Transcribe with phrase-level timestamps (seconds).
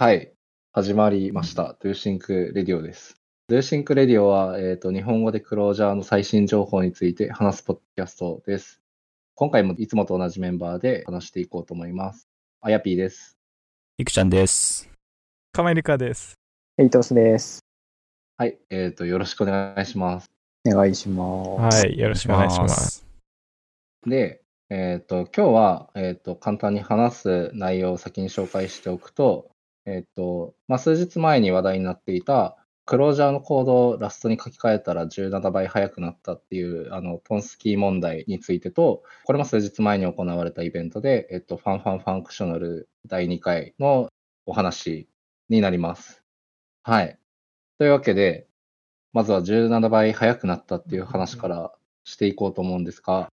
[0.00, 0.32] はい。
[0.72, 1.76] 始まりました。
[1.78, 3.20] dosync radio です。
[3.48, 8.80] dosync radio は、えっ、と、日本語で Clojure の最新情報について話すポッドキャストです。
[9.34, 12.26] 今回もいつもと同じメンバーで話していこうと思います。
[12.62, 13.36] あやぴーです。
[13.98, 14.88] いくちゃんです。
[15.52, 16.32] かまいりかです。
[16.78, 17.62] エイトスです。
[18.38, 18.58] はい。
[18.70, 20.30] えっ、と、よろしくお願いします。
[20.66, 21.84] お願いします。
[21.84, 23.04] はい、よろしくお願いします。
[24.06, 24.40] で、
[24.70, 29.50] えっ、と、今日は、えっ、と、簡単に話す内容を先に紹介しておくと、
[29.90, 44.08] えっ、と、まあ、数日前に話題になっていた、 Clojure のコードを Rust に書き換えたら17倍速くなったっていう、あの、 tonsky 問題についてと、これも数日前に行われたイベントで、えっ、と、ファンファンファンクショナル第2回の
[44.46, 45.08] お話
[45.48, 46.22] になります。
[46.82, 47.18] はい。
[47.78, 48.46] というわけで、
[49.12, 51.72] まずは17倍速くなったっていう話から
[52.04, 53.28] していこうと思うんですが、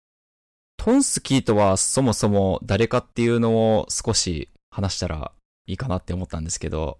[0.77, 5.33] tonsky とはそもそも誰かっていうのを少し話したら
[5.67, 6.99] いいかなって思ったんですけど、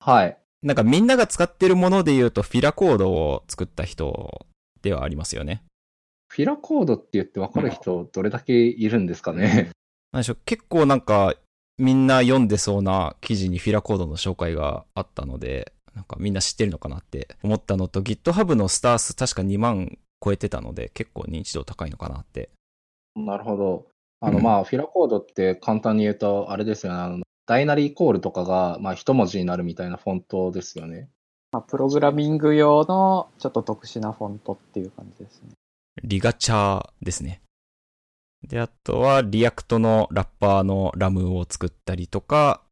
[0.00, 0.36] はい。
[0.62, 4.46] なんかみんなが使ってるもので言うとフィラコードを作った人
[4.82, 5.62] ではありますよね。
[6.28, 9.70] フィラコードって言って分かる人どれだけいるんですかね。
[10.12, 11.34] なんでしょう、結構なんか
[11.78, 22.50] みんな読んでそうな記事にフィラコードの紹介があったので、なんかみんな知ってるのかなって思ったのと、GitHub のスター数確か2万超えてたので、結構認知度高いのかなって。
[23.16, 23.86] なるほど。
[24.20, 26.98] あの、うんまあ、 Fira Code って簡単に言うと、あれですよね。
[26.98, 31.08] あの、ダイナリーイコールとかが、まあ、一文字になるみたいなフォントですよね。
[31.52, 35.50] まあ、プログラミング用のちょっと特殊なフォントっていう感じですね。
[36.02, 37.40] ligature ですね。
[38.48, 42.62] で、あとは、 React のラッパーの Rum を作ったりとか、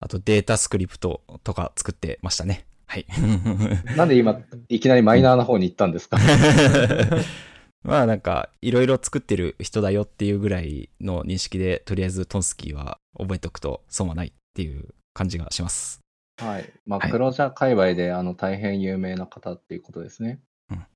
[0.00, 2.66] あと DataScript とか作ってましたね。
[2.86, 3.06] はい。
[3.96, 6.18] なんで今、いきなりマイナーな方に行ったんですか？
[7.82, 16.00] まあなんか、いろいろ作ってる人だよっていうぐらいの認識で、とりあえずトンスキーは覚えておくと損はないっていう感じがします。
[16.38, 16.72] はい。
[16.86, 20.40] まあ、はいクロージャー界隈で、あの、大変有名な方っていうことですね。
[20.70, 20.86] うん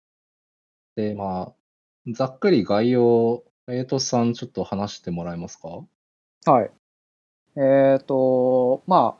[0.96, 5.68] で、まあ、ざっくり概要を、エイトさん、ちょっと話してもらえますか？
[6.50, 6.70] はい。
[7.56, 9.16] えっ、と、ま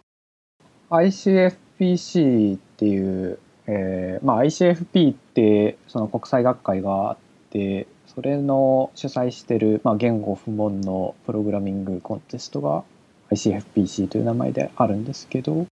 [0.91, 7.19] あ、ICFPC っていう、えーまあ ICFP ってその国際学会があっ
[7.51, 7.87] て、
[8.19, 12.83] それの主催してる、まあ、言語不問のプログラミングコンテストが
[13.31, 15.67] ICFPC という名前であるんですけど、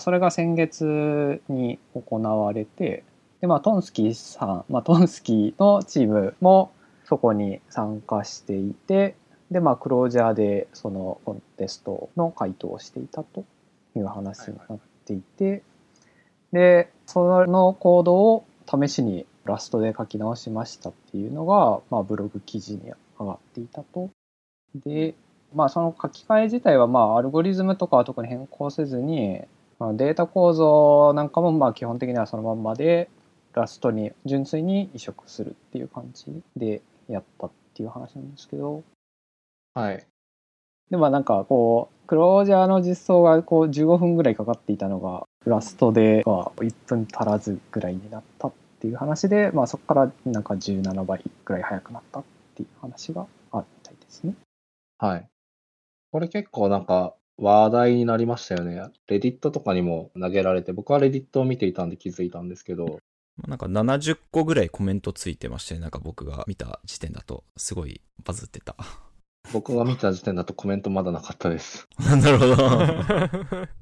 [0.00, 3.04] それが先月に行われて、
[3.40, 6.72] で、まあ、トンスキーさん、まあ、トンスキーのチームも
[7.04, 9.14] そこに参加していて、
[9.52, 13.44] で、まあ、クロージャーでそのコンテストの回答をしていたと
[13.94, 15.62] いう話になっていて、
[16.52, 24.10] で、そのコードを試しにラストで書き直しましたっていうのが、まあ、ブログ記事に上がっていたと。
[24.74, 25.14] で、
[25.54, 29.42] まあ、その書き換え自体は、まあ、アルゴリズムとかは特に変更せずに、
[29.78, 33.08] まあ、データ構造なんかも、まあ、基本的にはそのまんまで、
[33.54, 36.24] ラストに純粋に移植するっていう感じ
[36.56, 38.82] でやったっていう話なんですけど、
[39.74, 40.06] はい。
[40.90, 48.52] でもなんかこう、クロージャーの実装がこう15分ぐらいかかっていたのが、ラストでは1分足らずぐらいになったっ
[48.82, 52.24] ていう話で、まあそこからなんか17倍ぐらい速くなったっ
[52.56, 54.34] ていう話があるみたいですね。
[54.98, 55.28] はい。
[56.10, 58.82] これ結構なんか話題になりましたよね。
[59.06, 62.98] レディットとかにも投げられて、僕はレディットを見ていたんで気づいたんですけど、
[63.46, 68.74] なんか70個ぐらいコメントついてまして、なんか僕が見た時点だとすごいバズってた。
[69.52, 71.88] 僕が見た時点だとコメントまだなかったです。
[71.98, 72.56] なるほど。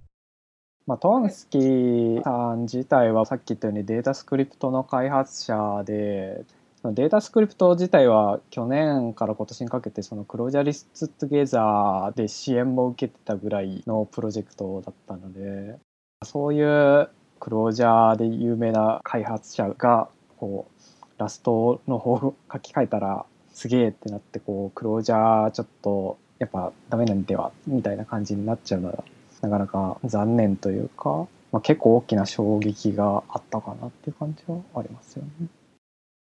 [0.91, 6.45] まあトンスキーさん自体はさっき言ったようにデータスクリプトの開発者で、
[6.83, 15.79] データスクリプト自体は去年から今年にかけてそのクロージャリストトゥゲザーで支援も受けてたぐらいのプロジェクトだったので、
[16.25, 17.09] そういう
[17.39, 20.09] クロージャーで有名な開発者が
[20.39, 29.05] こうラストの方を書き換えたらすげえってなってこうクロージャーちょっとやっぱダメなんではみたいな感じになっちゃうのは
[29.43, 35.49] なかなか残念というか、まあ、結構大きな衝撃があったかなっていう感じはありますよね。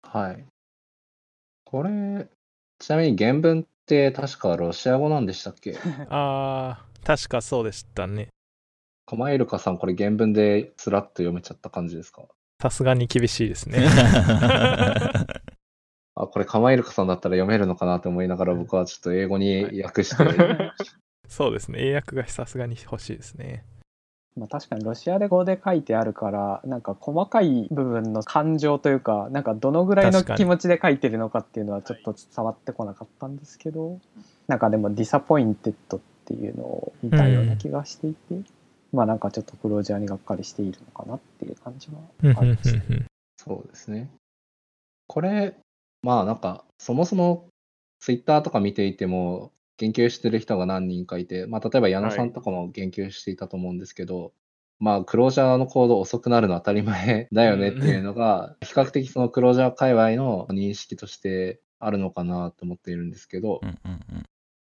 [0.04, 0.44] はい。
[1.66, 2.28] これ、
[2.80, 5.78] ちなみに原文って確かロシア語なんでしたっけ？
[6.10, 8.30] あー、確かそうでしたね。
[9.06, 12.24] カマイルカさん、これ原文でスラッと読めちゃった感じですか？
[12.62, 13.80] さすがに厳しいですね。
[16.16, 20.24] あ、これカマイルカさんだったら読めるのかなと思いながら僕はちょっと英語に訳して、
[21.31, 21.80] そうですね。
[21.80, 23.63] 英訳がさすがに欲しいですね。
[24.36, 34.00] まあ、確かにロシア語で書いてあるからなんか細かい部分の感情というかなんかどのぐらいの気持ちで書いてるのかっていうのはちょっと伝わってこなかったんですけど、
[34.48, 38.42] なんかでも disappointed っていうのを見たような気がしていて、
[38.92, 42.74] まあなんかちょっと Clojure にがっかりしているのかなっていう感じはうんうんあります。
[42.74, 43.06] うん
[43.38, 44.10] そうですね。
[45.07, 45.56] これ、
[46.04, 47.48] まあなんか、そもそも
[48.00, 49.51] ツイッターとか見ていても、
[49.81, 54.31] 言及してる人が何人かいて、まあ例えば矢野さんとかも言及していたと思うんですけど、
[54.80, 63.62] まあ Clojure のコード遅くなるのは当たり前 だよねっていうのが、比較的その Clojure 界隈の認識としてあるのかなと思っているんですけど。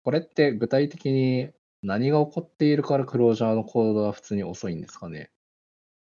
[0.05, 1.49] これって具体的に
[1.83, 5.29] 何が起こっているからクロージャーのコードは普通に遅いんですかね？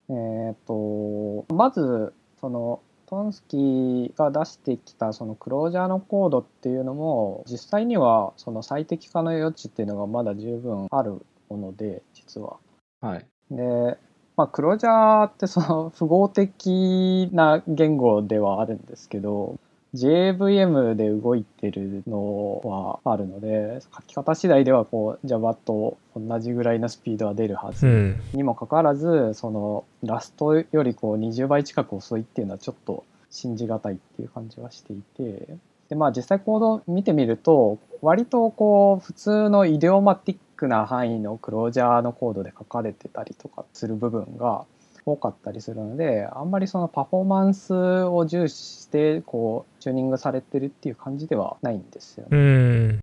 [0.10, 0.14] え
[0.52, 12.58] っ、と、まず、その、トンスキーが出してきたそのクロージャーのコードっていうのも実際にはその最適化の余地っていうのがまだ十分あるもので実は。
[13.02, 13.26] はい。
[13.52, 13.98] で、
[14.38, 19.60] まあ、クロージャーってその符号的な言語ではあるんですけど
[19.96, 22.62] JVM で動いてるの
[23.04, 27.88] はあるので書き方次第ではこう Java と同じぐらいのスピードは出るはず。
[27.88, 28.22] うん。
[28.34, 35.58] にもかかわらずそのラストよりこう20倍近く遅いっていうのはちょっと信じがたいっていう感じはしていて。
[35.90, 44.66] でまあ実際コード見てみると割とこう普通のイデオマティックな範囲のクロージャーのコードで書かれてたりとかする部分が
[45.06, 52.30] 多かったりするのであんまりそのパフォーマンスを重視してこうチューニングされてるっていう感じではないんですよね。
[52.32, 53.00] うん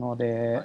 [0.00, 0.62] ので、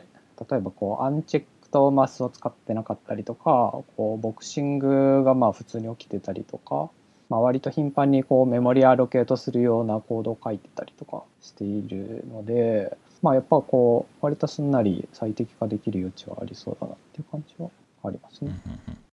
[0.49, 6.89] 例えばこうアンチェックとマスを使ってなかったりとかこうボクシングがまあ普通に起きてたりとか、
[7.29, 17.69] まあ、割と頻繁にこうメモリアロケートするようなコードを書いてたりとかしているので、まあ、やっぱこう割とすんなり最適化できる余地はありそうだなっていう感じは
[18.03, 18.51] ありますね。
[18.65, 19.08] うんうんうん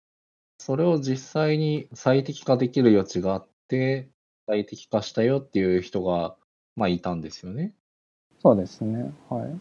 [0.62, 4.12] それを実際に最適化できる余地があって、
[4.46, 6.36] 最適化したよっていう人が、
[6.76, 7.74] まあ、いたんですよね。
[8.44, 9.12] そうですね。
[9.28, 9.60] はい。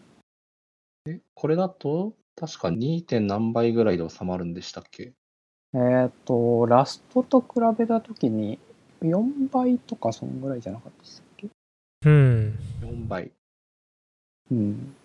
[1.05, 3.01] でこれだと、確か 2.
[3.01, 5.13] 点何倍ぐらいで収まるんでしたっけ？
[5.73, 7.47] えっ、と、ラストと比
[7.79, 8.59] べたときに
[9.01, 11.49] 4倍とかそんぐらいじゃなかったですっけ？
[12.05, 12.59] うん。
[12.83, 13.31] ?4 倍。
[14.51, 14.95] うん。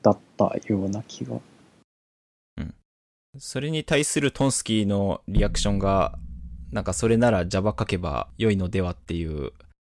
[0.00, 1.40] だったような気が。
[3.38, 6.18] それに対するトンスキーのリアクションが、
[6.72, 9.52] なんかそれなら Java 書けば良いのではっていう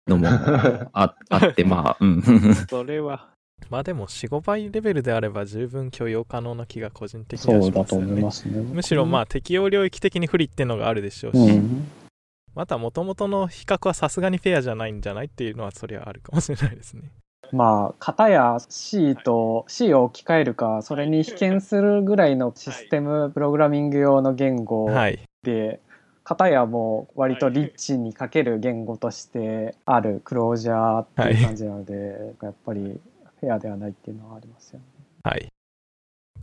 [0.08, 2.22] のもああって、まあ、 うん。
[2.70, 3.30] それは。
[3.70, 8.12] まあでも4、5倍レベルであれば十分許容可能な気が個人的にはそうだとしますよね。
[8.12, 8.62] 思いますね。
[8.74, 11.88] むしろまあ適用領域的に不利っていうのがあるでしょうし、うん。
[12.54, 17.12] また元々の比較はさすがにフェアじゃないんじゃないっていうのはそりゃあるかもしれないですね。
[17.52, 25.20] まあ、型や C と C を置き換えるか、それに被験するぐらいのシステムプログラミング用の言語はい。
[25.44, 25.80] で、
[26.24, 33.00] 型やもう割とリッチに書ける言語としてあるクロージャーっていう感じなので、やっぱり
[33.40, 34.86] フェアではないっていうのはありますよね。
[35.24, 35.48] はい。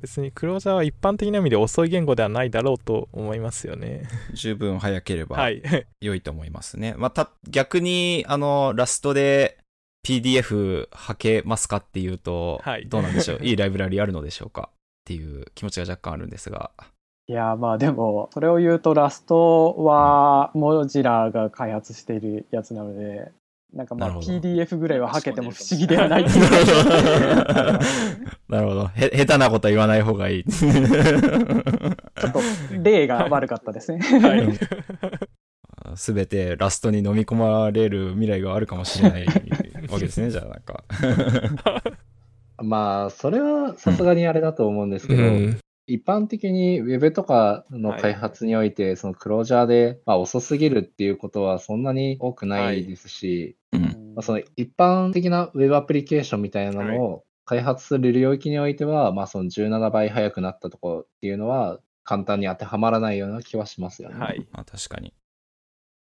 [0.00, 4.02] 別にクロージャーは一般的な意味で遅い言語ではないだろうと思いますよね。
[4.34, 5.62] 十分早ければはい。
[6.00, 6.94] 良いと思いますね。
[6.96, 9.58] まあ、た、逆に、あの、ラストで
[10.06, 13.38] PDF はけますかっていうと、はいどうなんでしょう？
[13.44, 14.70] いいライブラリあるのでしょうか？
[14.72, 16.70] っていう気持ちが若干あるんですが。
[17.30, 23.30] いやまあでもそれを言うとラストはモジラが開発しているやつなので
[23.74, 26.48] なんかまあ PDF ぐらいははけても不思議ではないっていう
[28.48, 28.86] なるほど。
[28.94, 30.44] へ、下手なことは言わない方がいい。
[30.48, 30.72] ちょっ
[32.32, 32.40] と
[32.82, 33.98] 例が悪かったですね。
[33.98, 34.48] はい。
[35.98, 39.26] すべてラストに飲み込まれる未来があるかもしれない
[39.90, 40.84] わけですね、じゃあなんか。
[42.62, 45.58] まあ、それはさすがにあれだと思うんですけど、うん
[45.90, 53.80] 一般的に Web とかの開発において、そのクロージャーで、まあ、遅すぎるっていうことはそんなに多くないですし、うん。
[54.14, 64.18] まあ、その一般的な Web アプリケーションみたいなのを開発する領域においては、まあ、その17倍速くなったところっていうのは簡単に当てはまらないような気はしますよね。
[64.18, 64.46] はい。
[64.52, 65.14] まあ確かに。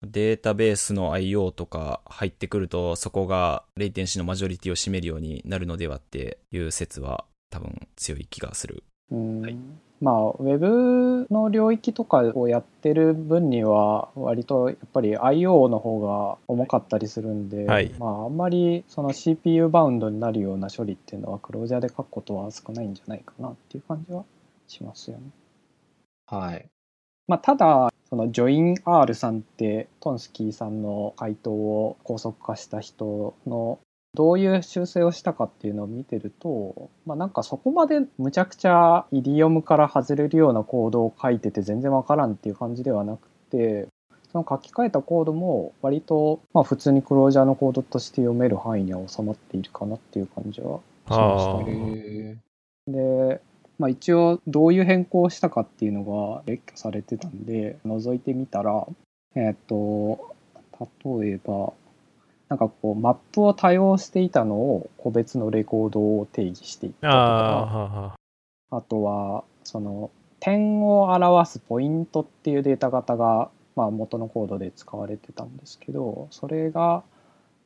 [0.03, 8.83] データベースの IO とか入ってくると、そこがレイテンシのマジョリティを占めるようになるのではっていう説は多分強い気がする。
[9.11, 9.57] うんはい
[10.01, 15.69] まあ、ウェブの領域とかをやってる分には、割とやっぱり I.O.
[15.69, 24.25] の方が重かったりするんで、はいまあ、あんまりその CPU バウンドになるような処理っていうのは、クロージャーで書くことは少ないんじゃないかなっていう感じは
[24.67, 25.23] しますよね。
[26.27, 26.65] はい。
[27.27, 33.79] まあ、ただ、そのジョイン R さんって、トンスキーさんの回答を高速化した人の
[34.15, 43.87] どういう修正をしたかっていうのを見てると、まあ、なんかそこまでむちゃくちゃイディオムから外れるようなコードを書いてて全然わからんっていう感じではなくて、
[44.31, 52.37] その書き換えたコードも割とまあ普通にクロージャーのコードとして読める範囲には収まっているかなっていう感じはしましたあね。
[52.87, 53.41] で、
[53.77, 58.87] まあ、一応どういう変更をしたかっていうのが列挙されてたんで覗いてみたら
[59.35, 60.33] えっ、と
[61.19, 61.73] 例えば
[62.47, 68.15] なんかこうマップを多用していたのを個別のレコードを定義していったとか
[68.71, 77.03] あとはその点を表すポイントっていうデータ型が、まあ、元のコードで使われてたんですけどそれが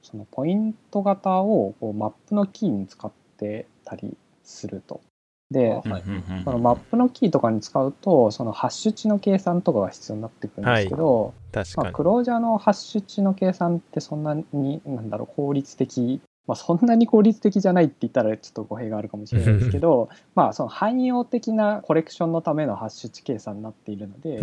[0.01, 5.01] そのポイント型をこうマップのキーに使ってたりすると。
[5.51, 6.03] であはい
[6.43, 11.93] そのマップのキーとかに使うとそのハッシュ値の計算とかが必要になってくるんですけど、まあ、確かに。
[11.93, 24.39] クロージャーのハッシュ値の計算ってそんなになんだろう効率的、まあ、そんなに効率的じゃないって言ったらちょっと語弊があるかもしれないですけどまあその汎用的なコレクションのためのハッシュ値計算になっているので、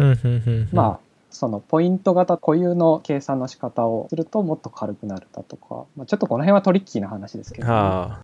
[0.73, 8.21] まあそのポイント型固有の計算の仕方をするともっと軽くなるだとか、まあ、ちょっとこの辺はトリッキーな話ですけどね、あ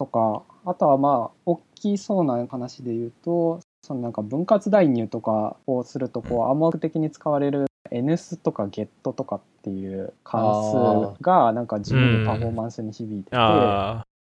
[0.00, 13.36] とかあとはまあ大きそうな話で言うとそのなんか分割代入とかをするとこう暗黙的に使われる NS とか GET とかっていう関数がなんか地味にパフォーマンスに響いてて、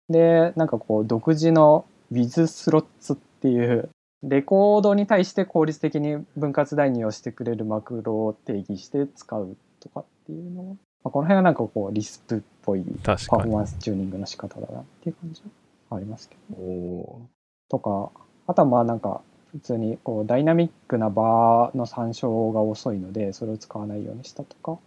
[0.10, 3.90] でなんかこう独自の with スロッツっていう
[4.24, 12.84] レコードに対して効率的に分割代入をしてくれるマクロを定義して使うとかっていうのは、まあ、この辺はなんかこうリスプっぽい。
[13.04, 15.42] パフォーマンスチューニングの仕方だなっていう感じ。
[15.42, 15.48] は
[15.92, 16.58] ありますけど。
[16.58, 17.22] お
[17.70, 18.12] とか
[18.48, 24.80] あとはまあなんか普通にこうダイナミックなバーの参照が遅いのでそれを使わないようにしたとか。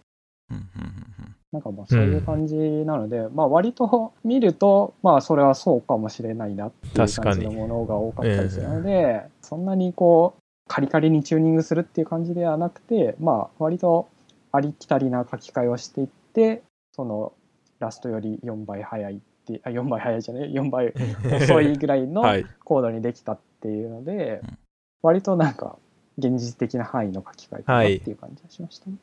[1.51, 14.09] なんかまあそういう感じなので、まあ割と見るとまあそれはそうかもしれないなっていう感じのものが多かったりするので、そんなにこうカリカリにチューニングするっていう感じではなくてまあ割と
[14.51, 16.63] ありきたりな書き換えをしていって
[16.95, 17.33] その
[17.79, 20.93] ラストより4倍速いってあ4倍速いじゃない4倍
[21.41, 22.45] 遅いぐらいのはい。
[22.63, 24.57] コードにできたっていうので、うん
[25.05, 25.77] 割となんか
[26.17, 28.95] 現実的な範囲の書き換えかなっていう感じがしましたね。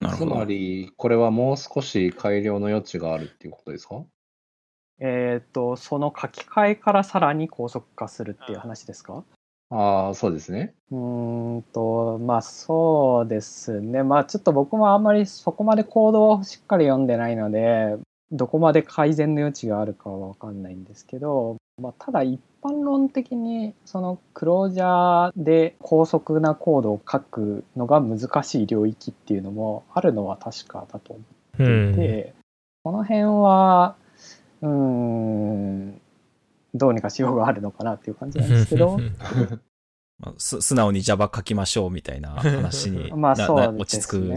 [0.00, 0.44] つまなるほど。
[0.46, 4.02] り、これはもう少し改良の余地があるっていうことですか？
[4.98, 9.22] えっ、とその書き換えからさらに高速化するっていう話ですか？
[9.70, 10.74] ああ、そうですね。
[10.90, 17.96] うーんとまあそうですねまあちょっと僕もあんまりそこまでコードをしっかり読んでないので
[18.32, 31.22] どこまで改善の余地があるかは分かんないんですけど、まあ、ただ一般論的にそのクロージャーで高速なコードを書くのが難しい領域っていうのもあるのは確かだと思
[31.58, 31.94] うっていん。
[31.94, 32.34] て、
[32.82, 33.96] この辺は
[34.62, 36.00] うーん
[36.74, 38.98] どうにかしようがあるのかなっていう感じなんですけど
[40.20, 44.34] まあす素直に Java 書きましょうみたいな話に まあそう落ち着く。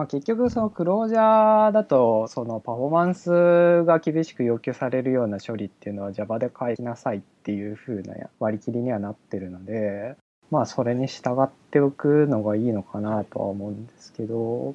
[0.00, 10.16] まあ結局そのクロージャーだとそのパフォーマンスが厳しく要求されるような処理っていうのは Java で書きなさいっていう風な割り切りにはなってるので
[10.50, 14.74] まあそれに従っておくのがいいのかなとは思うんですけど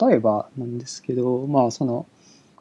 [0.00, 2.04] 例えばなんですけどまあその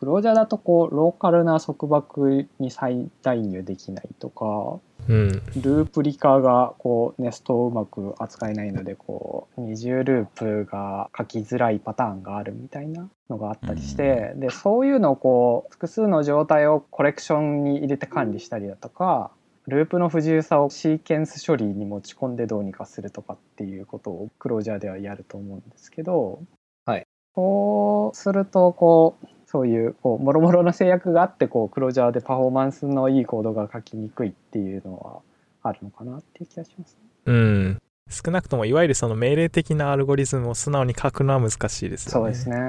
[0.06, 5.30] クロージャーだとこうローカルな束縛に再代入できないとかうん。
[5.30, 19.32] ループリカがこうネストをうまく扱えないのでこう二重ループが書きづらいパターンがあるみたいなのがあったりして、でそういうのをこう複数の状態をコレクションに入れて管理したりだとか
[19.68, 26.42] ループの不自由さをシーケンス処理に持ち込んでどうにかするとかっていうことをクロージャーではやると思うんですけど、
[26.86, 35.22] はい、そうするとこうそういうこう諸々の制約があってこうクロージャーでパフォーマンスのいいコードが書きにくいっていうのは
[35.70, 37.00] あるのかなっていう気がします、ね。
[37.28, 37.82] うん。
[38.10, 42.12] 少なくともいわゆるその命令的なアルゴリズムを素直に書くのは難しいですよね。
[42.12, 42.58] そうですね。
[42.58, 42.64] は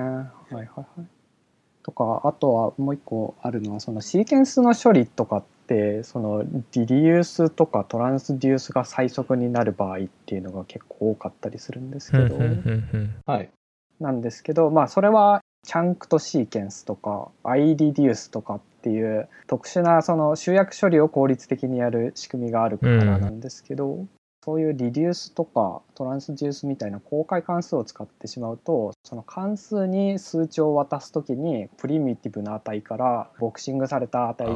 [0.53, 0.87] いはいはい。
[1.83, 12.39] とかあとはもう一個あるのはそのシーケンスの処理とかってそのリリユースとかトランスデュースが最速になる場合っていうのが結構多かったりするんですけど、
[13.27, 13.51] はい。
[13.99, 24.07] なんですけどまあそれはチャンクとシーケンスとか iReduce とかっていう特殊なその集約処理を効率的にやる仕組みがあるからなんですけど、
[24.47, 34.53] そういうリデュースとかトランスデュースみたいな公開関数を使ってしまうとその関数に数値を渡すときにプリミティブな値からボクシングされた値に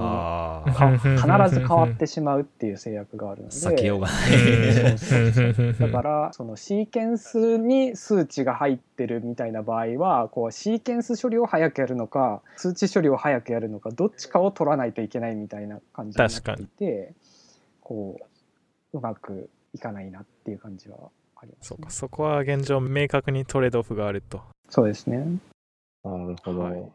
[1.16, 3.54] 必ず変わってしまうっていう制約があるので。
[3.56, 5.74] 避けようがなうんい。
[5.74, 17.12] だからそのシーケンスに数値が入ってるみたいな場合はこうシーケンス処理を早くやるのか数値処理を早くやるのかどっちかを取らないといけないみたいな感じになっていて
[17.80, 18.20] こ
[18.92, 21.90] ううまくいかないなっていう感じはあります、ねそうか、。
[21.90, 24.42] そこは現状明確にトレードオフがあると。
[24.68, 25.18] そうですね。
[26.04, 26.60] なるほど。
[26.60, 26.92] はい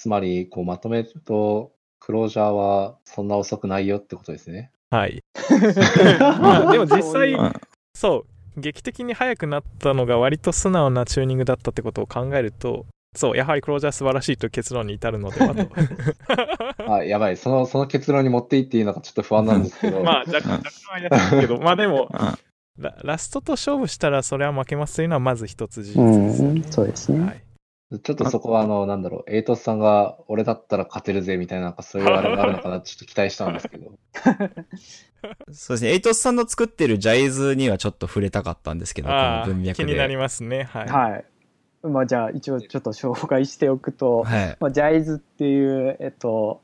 [0.00, 4.70] つまり、こうまとめると、クロージャーはそんな遅くないよってことですね。
[4.88, 5.22] はい。
[6.18, 7.52] まあでも実際うん
[7.94, 8.24] そ
[8.56, 15.68] う、劇的に速くなったのが割と素直なチューニングだったってことを考えると、そう、やはりクロージャー素晴らしいという結論に至るのではと。
[16.92, 17.36] あ、やばい。
[17.36, 20.02] その、その結論に持っていっていいのかちょっと不安なんですけど。
[20.04, 22.18] まあ、若干、若干怪しいけど、まあでも、うん
[22.78, 26.62] ララストと勝負したらそれは負けますというのはまず一つ事実うんですよね。
[26.70, 27.42] そうですねはい
[28.04, 33.98] ちょっとそこは、あの、なんだろう、エイトスさんが、俺だったら勝てるぜ、みたいな、なんかそういうあれがあるのかな、ちょっと期待したんですけど。
[35.50, 35.90] そうですね。
[35.90, 39.84] エイトスさんの作ってるジャイズにはちょっと触れたかったんですけど、このああ文脈で。
[39.86, 40.68] 気になりますね。
[40.70, 40.88] はい。
[40.88, 41.24] はい。
[41.82, 44.56] まあじゃあ一応ちょっと紹介しておくと、はい。
[44.60, 46.60] まあ、JIZE っていう、えっと、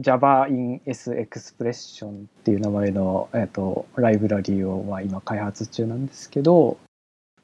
[0.00, 2.12] Java in S Expression っ
[2.44, 6.78] ていう名前の、えっと、ライブラリーを、まあ、今開発中なんですけど、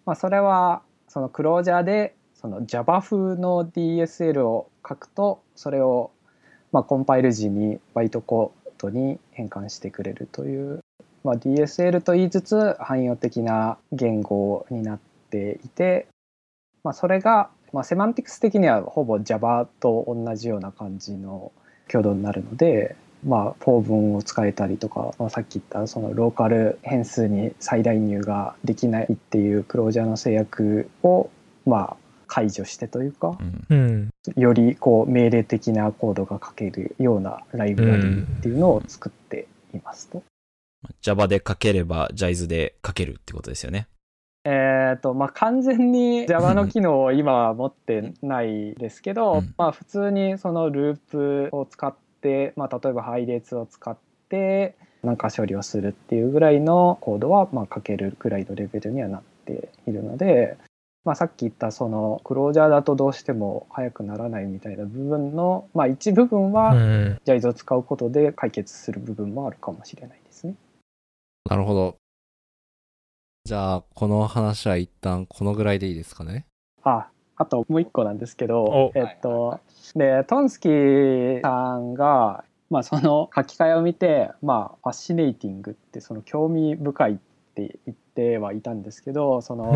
[0.07, 6.11] まあ、それはその Clojure でその Java 風の DSL を書くとそれを、
[6.73, 10.81] まあ、コンパイル時にバイトコードに変換してくれるという、
[11.25, 14.99] まあ、DSL と言いつつ汎用的な言語になっ
[15.31, 16.07] ていて、
[16.87, 21.51] まあ、それが、まあ、セマンティクス的にはほぼ Java と同じような感じの
[21.89, 31.29] 挙動になるので、まあ、フォー文を使えたりとか、まあ、さっき言ったそのローカル変数に再代入ができないっていう Clojure の制約を、
[31.67, 31.97] まあ、
[32.29, 34.11] 解除してというかうんうん。
[34.41, 40.23] よりこう命令的なコードが書けるようなライブラリーっていうのを作っていますと。
[41.03, 43.89] Java で書ければ、ジャイズで書けるってことですよね。
[44.49, 53.97] えーとまあ、完全に Java の機能を今は持ってないですけど、うんまあ、普通にそのループを使って、まあ、例えば配列を使っ
[54.29, 60.57] てなんか処理をするっていうぐらいのコードはまあ書けるぐらいのレベルにはなっているので、
[61.05, 67.19] まあ、さっき言ったそのクロージャーだとどうしても速くならないみたいな部分の、まあ、一部分うはん。
[67.25, 70.55] JIZE を使うことで解決する部分もあるかもしれないですね。
[71.51, 71.97] なるほど。
[73.47, 76.47] じゃあ、この話は一旦このぐらいでいいですかね？
[76.83, 79.61] あ、あともう一個なんですけどお、えっと、
[79.95, 87.17] で、トンスキーさんが、まあその書き換えを見て、まあ、ファッシネイティングってその興味深いっ
[87.55, 89.71] て言ってはいたんですけど、その。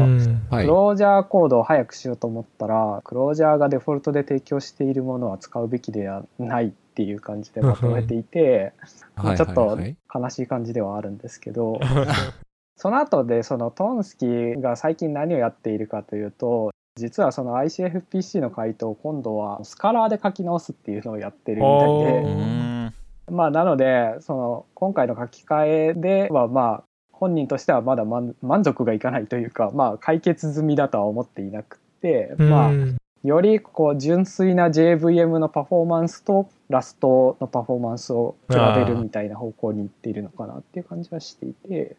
[0.51, 8.73] クロージャーコードを早くしようと思ったら、クロージャーがデフォルトで提供しているものは使うべきではないっていう感じでまとめていて、
[9.15, 11.79] まあちょっとはい悲しい感じではあるんですけど、
[12.81, 23.31] その後でそのトンスキーが最近何をやっているかというと実はその ICFPC の回答を今度はスカラーで書き直すっていうのをやってるみたいで。
[23.31, 41.97] まあなのでその今回の書き換えではまあ本人としてはまだ満満足がいかないというかまあ解決済みだとは思っていなくてまあうんよりこう純粋な JVM のパフォーマンスとラストのパフォーマンスを比べるみたいな方向にいっているのかなっていう感じはしていて、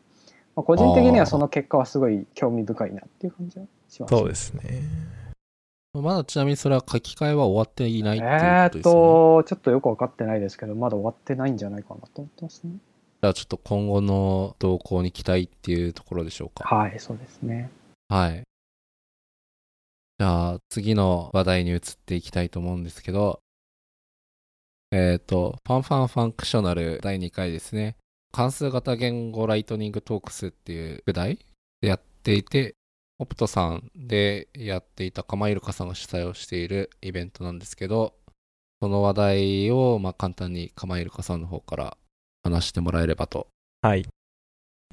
[0.56, 4.84] まあ、個人的にはその結果はすごい興味深いなっていう感じはします、そうですね。
[5.94, 9.44] まだちなみにそれは書き換えは終わっていないっていうえーっことですよね。
[9.44, 12.72] とちょっとよく分かってないですけどまだ終わってないんじゃないかなと思ってますね
[13.22, 16.64] じゃあちょっと今後の動向に期待っていうところでしょうか。
[16.64, 17.70] はいそうですね
[18.08, 18.44] はい。
[20.20, 23.40] じゃあ次の話題に移っていきたいと思うんですけど、
[24.92, 27.96] えっ、と、ファンファンファンクショナル第2回ですね。
[28.32, 31.40] 関数型言語 lightning talks っていう副題
[31.82, 32.76] でやっていて、
[33.20, 38.16] オプトさんでやっていたカマイルカさんが主催をしているイベントなんですけど、
[38.82, 41.98] その話題をまあ簡単にカマイルカさんの方から
[42.44, 43.48] 話してもらえればと。
[43.82, 44.08] はい。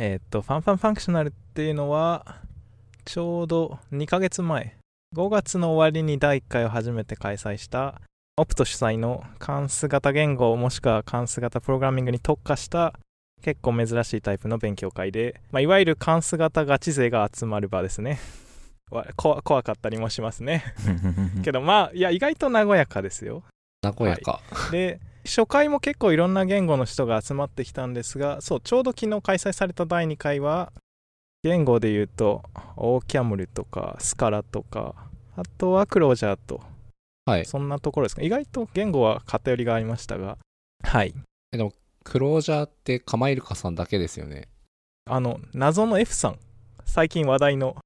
[0.00, 2.36] えーっと、ファンファンファンクショナルっていうのは、
[3.04, 4.76] ちょうど2ヶ月前、
[5.16, 8.00] 5月の終わりに第1回を初めて開催した、
[8.36, 12.94] オプト主催の関数型言語もしくは関数型プログラミングに特化した
[13.42, 18.18] 結構珍しいタイプの勉強会で、まあ、いわゆる関数型ガチ勢が集まる場ですね。
[18.90, 20.64] わこ怖かったりもしますね。
[21.44, 23.42] けどまあ、いや、意外と和やかですよ。
[23.82, 24.40] 和やか。
[24.70, 30.72] で初回も結構いろんな言語の人が集まってきたんですがそうちょうど昨日開催された第2回は
[31.42, 32.42] 言語で言うと
[32.76, 34.94] オーキャムルとかスカラとか
[35.36, 36.62] あとはクロージャーと
[37.26, 37.44] はい。
[37.44, 40.38] そんなところですか意外と言語は偏りがありましたが
[40.82, 41.14] はい
[42.08, 44.48] クロージャーってカマイルカさんだけですよね。
[45.10, 46.38] あの謎の F さん
[46.86, 47.76] 最近話題の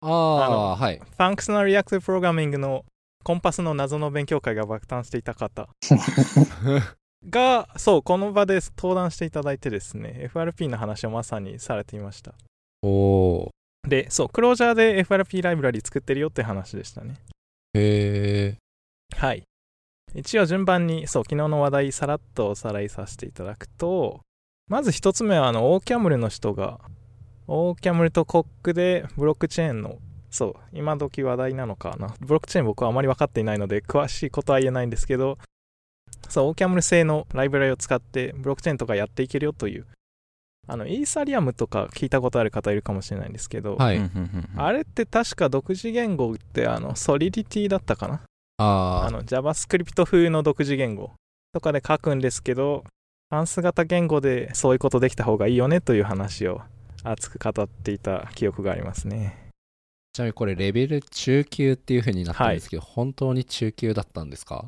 [0.00, 0.98] ああ、はい。
[0.98, 2.84] functional reactive programming の
[3.24, 5.68] connpass の謎の勉強会が爆誕していた方
[7.28, 12.34] がそうこの場で登壇していただいてですね FRP の話をまさにされていました
[12.82, 13.50] おお
[13.88, 17.78] でそう Clojure で FRP ライブラリ作ってるよって話でしたねー。
[17.78, 18.56] へえ。
[19.16, 19.44] はい
[20.14, 24.20] 一応順番にそう昨日の話題さらっとおさらいさせていただくと
[24.68, 26.80] まず一つ目はあの OCaml の人が
[27.48, 29.98] OCaml とコックでブロックチェーンの
[30.30, 32.14] そう今時話題なのかな。
[32.20, 35.36] ブロックチェーン僕はあまり分かっていないので詳しいことは言えないんですけど
[36.28, 39.86] そう OCaml 製のライブラリを使ってブロックチェーンとかやっていけるよという。
[40.68, 44.00] あのイーサリアムとか聞いたことある方いるかもしれないんですけど、はい。
[44.56, 48.22] あれって確か独自言語ってあのソリディティだったかな
[49.06, 51.12] あの JavaScript 風の独自言語
[51.52, 52.84] とかで書くんですけど
[53.30, 56.60] 関数型言語でそういうことできた方がいいよねという話を
[57.02, 59.50] 熱く語っていた記憶がありますね。
[60.12, 64.66] ちなみにこれレベル中級っていう風になってるんですけど、本当に中級だったんですか？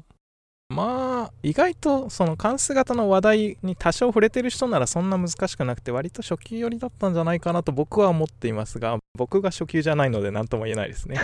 [0.70, 11.20] まあ意外とその関数型の話題に多少触れてる人ならそんな難しくなくて割と初級寄りだったんじゃないかなと僕は思っていますが僕が初級じゃないので何とも言えないですね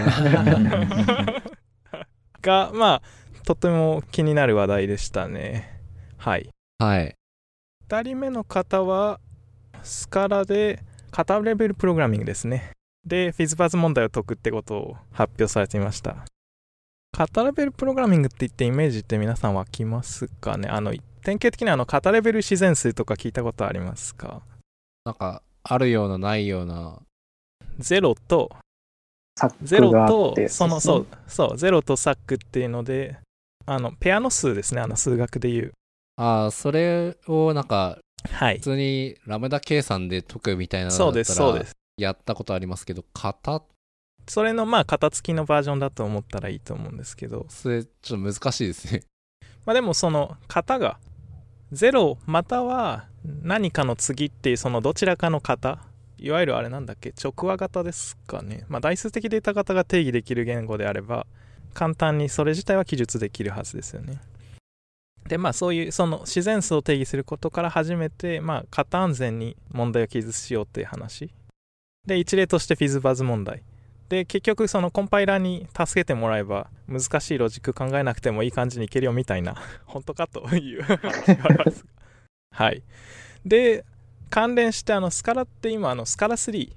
[2.43, 3.03] がまあ
[3.45, 5.81] とても気になる話題でしたね。
[6.19, 6.51] はい。
[6.79, 7.15] はい。
[7.89, 9.21] 2人目の方は
[9.83, 12.73] スカラで型レベルプログラミングですね。
[13.07, 16.25] でフィズバズ問題を解くってことを発表されていました。
[17.17, 20.69] 型レベルプログラミングって言ってイメージって皆さん湧きますかね？
[20.69, 24.43] あの典型的にあの型レベル自然数とか聞いたことありますか？
[25.05, 27.01] なんか、あるようなないような、
[27.79, 28.51] ゼロと
[29.41, 33.17] サッゼロクがあとってそのそうそうゼロとサックっていうので
[33.65, 35.73] あのペアの数ですねあの数学でいう。
[36.17, 37.99] ああ、それをなんか、
[38.31, 38.57] はい。
[38.57, 41.73] 普通にラムダ計算で解くみたいなのだそうでったらすそうです。
[41.97, 43.63] やったことありますけど、型？
[44.27, 47.47] それのまあ型付きのバージョンだと思ったらいいと思うんですけど。
[47.49, 49.03] それちょっと難しいですね。
[49.65, 50.99] まあでもその型が
[51.73, 55.87] 0または何かの次っていうそのどちらかの型
[56.21, 57.13] いわゆるあれなんだっけ？
[57.23, 58.65] 直和型ですかね。
[58.69, 61.27] まあ代数的データ型が定義できる言語であれば
[61.75, 64.21] 簡単にそれ自体は記述できるはずですよね。
[65.29, 71.31] でまあそういうその自然数を定義することから始めてまあ型安全に問題を記述しようっていう話。
[72.07, 73.63] で一例としてフィズバズ問題。
[74.09, 79.55] で結局そのコンパイラーに助けてもらえば難しいロジック考えなくてもいい感じにいけるよみたいな。
[79.87, 81.85] 本当かという話があります。
[82.53, 82.83] はい。
[83.47, 83.85] で
[84.31, 86.71] 関連してあのスカラって今あのスカラ3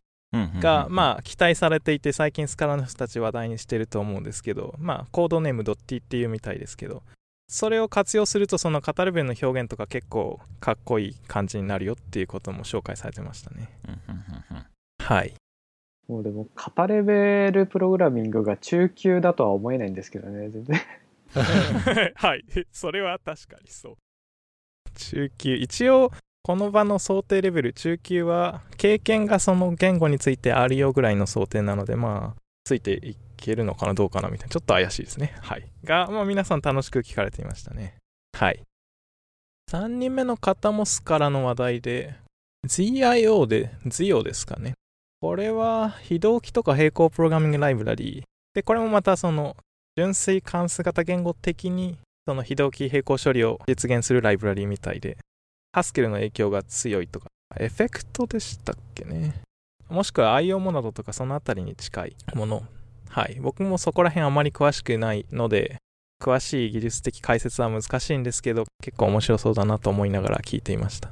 [0.60, 7.04] がまあ期待されていて最近スカラの人たち話題にしてると思うんですけどまあコードネーム .t っていうみたいですけど
[7.48, 13.70] それを活用するとそのカタレベルの表現とか結構かっこいい感じになるよっていうことも紹介されてましたね。
[15.00, 15.36] はい。
[16.08, 20.82] もうでも型レベルプログラミングが中級だとは思えないんですけどね全然。
[22.16, 22.44] はい。
[22.72, 23.96] それは確かにそう。
[24.96, 25.56] 中級。
[25.56, 26.12] 一応
[26.43, 35.36] この場の想定レベル中級は経験がその言語についてあるよぐらいの想定なのでまあついていけるのかなどうかなみたいなちょっと怪しいですね。
[35.41, 35.65] はい。
[35.86, 37.95] が、まあ、皆さん楽しく聞かれていましたね。
[38.38, 38.62] はい。
[39.71, 42.15] 3人目の方もスカラの話題で
[42.67, 44.73] ZIO で ZIO ですかね。
[45.21, 48.23] これは非同期とか並行プログラミングライブラリー。
[48.53, 49.56] でこれもまたその
[49.95, 55.17] 純粋関数型言語的にその非同期並行処理を実現するライブラリーみたいで。
[55.73, 57.27] ハスケルの影響が強いとか。
[57.59, 59.41] エフェクトでしたっけね。
[59.89, 62.63] もしくは IO モナドとかそのあたりに近いもの。
[63.09, 63.39] はい。
[63.41, 65.77] 僕もそこら辺あまり詳しくないので
[66.21, 71.12] 詳しい技術的解説は難しいんですけど結構面白そうだなと思いながら聞いていました。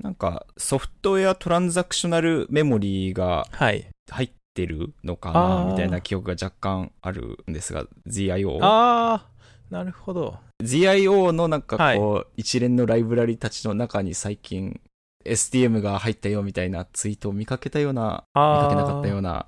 [0.00, 3.86] なんかソフトウェアトランザクショナルメモリーがはい。
[4.10, 9.31] 入ってるのかなみたいな記憶が若干あるんですが ZIO あー
[9.72, 10.38] なるほど。
[10.62, 14.82] ZIO のなんかこう、一連のライブラリたちの中に最近
[15.24, 19.46] STM が入ったよみたいなツイートを見かけたような見かけなかったような。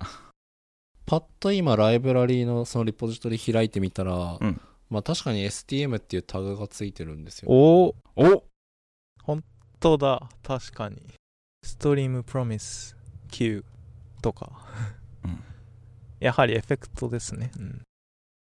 [1.05, 4.59] パッと今ライブラリーのそのリポジトリ開いてみたら、うん。
[4.89, 7.51] まあ確かに STM っていうタグがついてるんですよ。
[7.51, 8.45] おおお。
[9.23, 9.45] 本
[9.79, 10.31] 当だ。
[10.43, 10.97] 確かに。
[11.63, 12.97] ストリームプロミス
[13.31, 13.63] Q
[14.23, 14.53] とか、
[15.23, 15.45] うん。
[16.19, 17.83] やはりエフェクトですね、うん。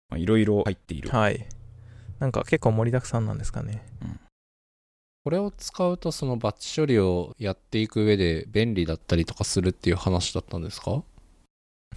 [0.10, 1.10] まあいろいろ入っている。
[1.10, 1.48] はい
[2.20, 3.86] なんか結構盛りだくさんなんですかね。
[5.24, 11.04] これを使うとそのバッチ処理をやっていく上で便利だったりとかするっていう話だったんですか？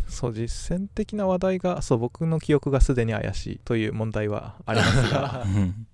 [0.09, 5.45] そう実践的な話題がそう僕の記憶がすでに怪しいという問題はありますが。
[5.47, 5.87] うん。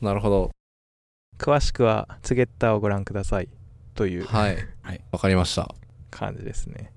[0.00, 0.50] なるほど。
[1.38, 3.48] 詳しくはツゲッターをご覧ください。
[3.94, 4.24] という。
[4.24, 4.56] はい。
[4.82, 5.00] はい。
[5.12, 5.74] わかりました。
[6.10, 6.92] 感じですね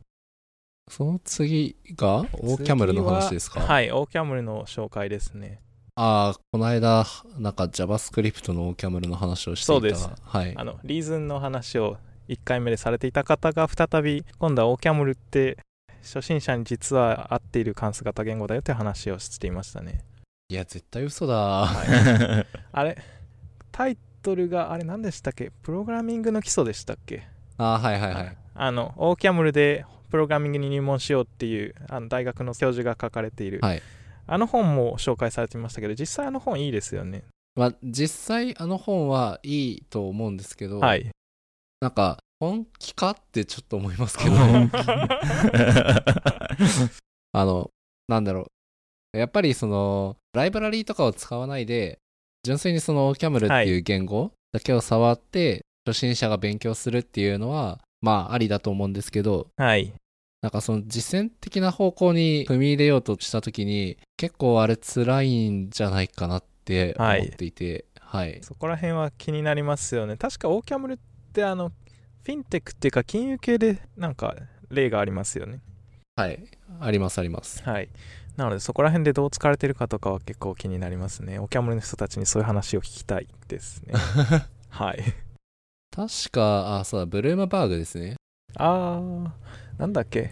[0.90, 3.62] その次が OCaml の話ですか？
[3.62, 5.60] 次ははい OCaml の紹介ですね。
[5.96, 7.06] ああ、この間、
[7.38, 9.80] なんか JavaScript の OCaml の話をしていた。
[9.80, 10.10] そうです。
[10.24, 10.54] はい。
[10.58, 10.64] あ。
[10.64, 15.58] のリーズンの話を1回目でされていた方が再び今度は OCaml って
[16.02, 20.02] 初心者に実は合っている関数型言語だよって話をしていましたね。
[20.50, 21.68] いや、絶対嘘だ。
[22.72, 22.98] あれ？
[23.72, 25.52] タイトルがあれ何でしたっけ？
[25.62, 27.24] プログラミングの基礎でしたっけ？
[27.58, 28.38] あーはいはいはい。
[28.56, 33.82] あのオーキャムルでプログラミングに入門しようっていうあの大学の教授が書かれている、はい。
[34.28, 37.24] あの本も紹介されてましたけど実際あの本いいですよね。
[37.56, 41.10] まあ、実際あの本はいいと思うんですけど、はい。
[41.82, 44.36] なんか、本気かってちょっと思いますけど、
[47.34, 47.72] あの、
[48.08, 48.52] なんだろ
[49.14, 49.18] う。
[49.18, 51.98] やっぱりその、ライブラリーとかを使わないで、
[52.44, 59.92] 純粋にその OCaml っていう言語だけを触って、初心者が勉強するっていうのは、まあ、ありだと思うんですけど、はい
[60.44, 68.40] なんかその実践的な方向に踏み入れようとしたときに、結構あれ辛いんじゃないかなって思っていて、はい。
[68.44, 70.98] そこら辺は気になりますよね確かオーキャムルっ
[71.32, 74.36] てあのフィンテックっていうか金融系でなんか
[74.70, 75.62] 例がありますよね
[76.16, 76.44] はい。
[76.80, 77.64] ありますあります。
[77.64, 77.90] はい
[78.36, 83.94] なのでそこら辺でどう使われてるかとかは結構気になりますねオーキャムルの人たちにそういう話を聞きたいですね
[84.70, 85.04] はい
[85.96, 88.16] 確か、あ、そうだ、ブルームバーグですね。
[88.56, 89.30] あー
[89.78, 90.32] なんだっけ？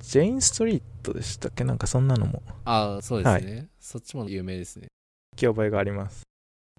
[0.00, 1.64] ジェインストリートでしたっけ？
[1.64, 2.42] なんかそんなのも。
[2.64, 3.68] あ、そうですね。
[3.80, 4.88] そっちも有名ですね。
[5.36, 6.22] 聞き覚えがあります。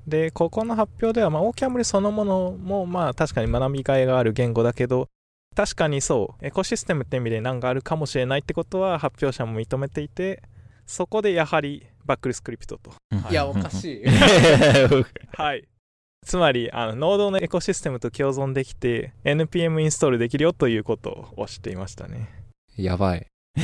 [0.08, 5.08] でここの発表では、まあ、オーキャムルそのものもまあ確かに学びがいがある言語だけど
[5.56, 6.46] 確かにそう。
[6.46, 10.44] エコシステムって意味で何かあるかもしれないってことは発表者も認めていて
[10.86, 12.92] そこでやはりバックルスクリプトと。
[13.32, 14.06] いや、おかしい。
[15.34, 15.68] はい
[16.26, 22.30] つまりあのノードのエコシステムと共存できて NPM インストールできるよということを知っていましたね。
[22.76, 23.28] やばい。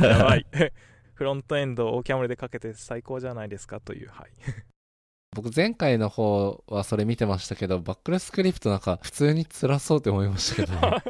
[0.00, 0.46] やばい。
[1.14, 4.30] フロントエンドをオーキャムルでかけて最高じゃないですかというはい。
[5.34, 11.02] 僕前回の方はそれ見てましたけど、バックルスクリプトなんか普通に辛そうって思いましたけど、ね、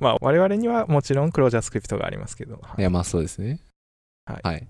[0.00, 2.80] まあ我々にはもちろんクロージャースクリプトがありますけど、はい。
[2.80, 3.60] いや、まあそうですね。
[4.24, 4.40] はい。
[4.42, 4.66] はい。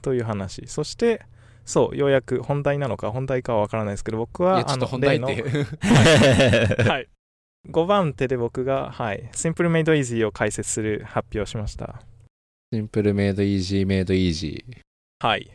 [0.00, 0.66] という話。
[0.66, 1.26] そして
[1.64, 5.42] そうようやく本題なのか本題かは分からないですけど僕はいや、ちょっと本題って。
[6.82, 7.08] はい。
[7.68, 12.00] 5番手で僕が、はい、シンプルメイドイージーを解説する発表をしました。
[12.72, 14.78] シンプルメイドイージーメイドイージー。
[15.26, 15.50] はい。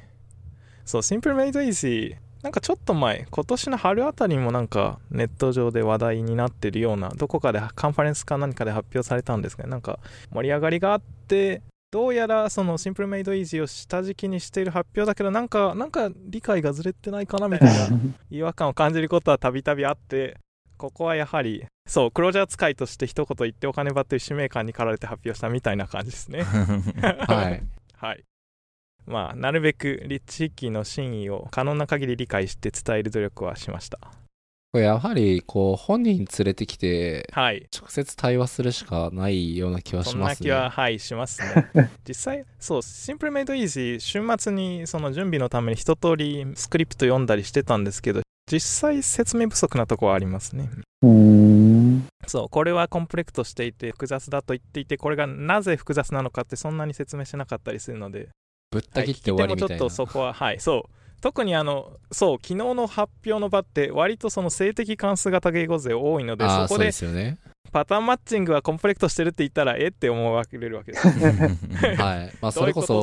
[0.86, 9.98] そうシンプルメイドイージーなんかちょっと前今年の春あたりもなんかネット上で話題になってるようなどこかでカンファレンスか何かで発表されたんですがなんか
[10.32, 11.64] 盛り上がりがあって
[11.96, 17.88] どうやらそのシンプルメイドイージーを下敷きにしている発表だけどなんかなんか理解がずれてないかなみたいな
[18.30, 20.36] 違和感を感じることはたびたびあって
[20.76, 26.44] ここはやはりそうクロージャー使いとして一言言ってお金ばという使命感に駆られて発表したみたいな感じですね。
[26.44, 27.64] はい。
[27.96, 28.26] はい。
[29.06, 34.00] まあなるべくリッチヒッキーの真意を可能な限り理解して伝える努力はしました
[34.76, 40.50] これやはり、こう、本人連れてきて、はい直接対話するしかないような気はそしますね。
[40.50, 50.70] んな気ははいしますね 実際そうシンプルメイドイージー週末にその準備のために一通りスクリプト読んだりしてたんですけど実際説明不足なところはありますね
[51.04, 52.08] うーん。
[52.28, 58.28] そうこれはコンプレクトしていて複雑だと言っていてこれがなぜ複雑なのかってそんなに説明しなかったりするので
[58.72, 59.56] ぶった切って終わりみたいな。
[59.56, 67.38] はい、聞いてもちょっとそこははいそう特にあのそう昨日の発表の場って割とその性的関数型迎合勢多いのでそこでですよね。
[67.72, 72.34] パターンマッチングはコンプレクトしてるって言ったらえって思われるわけですはい。
[72.40, 73.00] まあ、 そうれことそ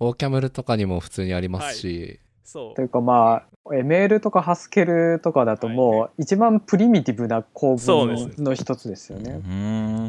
[0.00, 9.38] オーキャムルとかにも普通にありますし、そうというかまあ、ML とかハスケルとかだともう一番プリミティブな構文の一つですよね。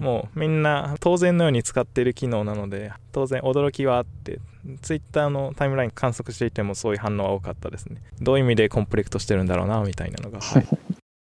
[0.02, 4.40] もうみんな当然のように使っている機能なので当然驚きはあって
[4.82, 10.68] ツイッターのタイムライン観測していてもそういう反応は多かったですねどういう意味でコンプレクトしてるんだろうなみたいなのが、はい、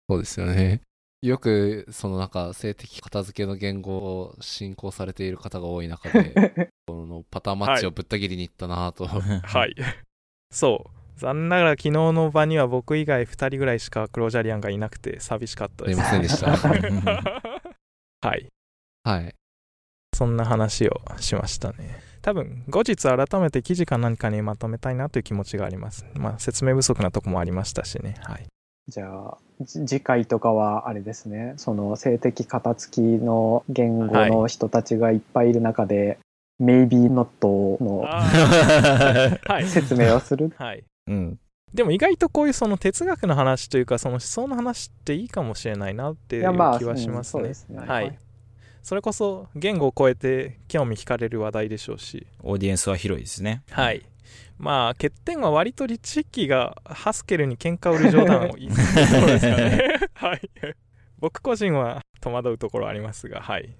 [0.09, 0.81] そうですよね。
[1.21, 9.05] よく、そのなんか、性的片付けの言語を進行されている方が多い中で、 このパターンマッチをぶった切りに行ったなと。
[9.05, 9.75] はい。
[10.51, 11.19] そう。
[11.19, 15.95] 残念ながら昨日の場には僕以外2人ぐらいしかクロージャリアンがいなくて寂しかったです。
[15.95, 16.51] すいませんでした
[18.27, 18.47] はい。
[19.03, 19.35] はい。
[20.15, 21.99] そんな話をしましたね。
[22.21, 26.05] 多分後日改めて記事か何かにまとめたいなという気持ちがあります。
[26.15, 28.15] まあ説明不足なとこもありましたしね。
[28.21, 28.45] はい。
[28.87, 36.17] じゃあじ次回とかはあれですねその性的型付きの言語の人たちがいっぱいいる中で、
[36.61, 39.65] Maybe Not のはい。
[39.67, 40.51] 説明をする？
[40.57, 40.83] はい。
[41.07, 41.39] うん。
[41.73, 46.43] でも意外とこういうその哲学の話というかその思想の話っていいかもしれないなっていう
[46.77, 47.53] 気はしますねうんそうで。
[47.53, 48.17] すねはい。
[48.83, 53.63] それこそ言語を超えて興味惹かれる話題でしょうし、オーディエンスは広いですね。
[53.69, 54.01] はい。
[54.57, 59.99] まあ、欠点は割とリッチヒッキーがハスケルに喧嘩を売る冗談を言い過ぎるところですかね。
[60.13, 60.49] はい。
[61.19, 63.75] 僕個人は戸惑うところありますが、はい。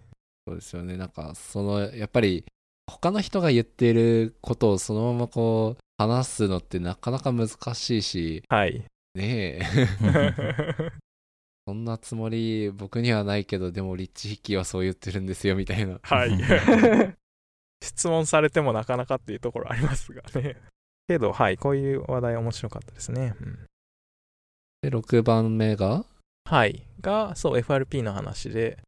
[0.47, 0.97] そうですよね。
[0.97, 2.45] なんか、その、やっぱり、
[2.91, 8.83] 他の人が言っていることをそのままこう、話すのってなかなか難しいし、はい。
[9.15, 10.91] ねえ、
[11.67, 15.99] そんなつもり僕にはないけど、でもリッチヒッキーはそう言ってるんですよ、みたいな。
[16.01, 16.31] はい。
[17.83, 20.57] 質問されてもなかなかっていうところありますがね。
[21.07, 23.35] けど、はい、こういう話題面白かったですね。
[23.39, 23.59] うん
[24.81, 26.05] で、6番目が？
[26.45, 26.87] はい。
[27.01, 28.79] が、そう、FRP の話で、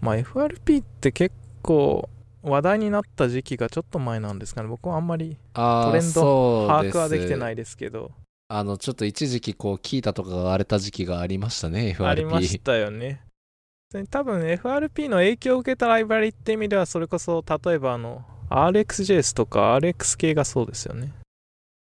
[0.00, 2.08] まあ、FRP って結構
[2.48, 4.68] 話題になった時期がちょっと前なんですかね。
[4.68, 8.12] 僕はあんまりトレンド把握はできてないいですけど、
[8.48, 12.06] あの、ちょっと一時期こう、キータとかが荒れた時期がありましたね、FRP。
[12.06, 13.22] ありましたよね。
[13.92, 21.12] で多分 FRP の影響を受けたライブラリって意味では、それこそ例えばあの RxJS とか RX 系がそうですよね。